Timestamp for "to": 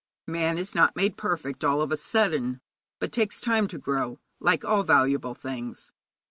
3.67-3.77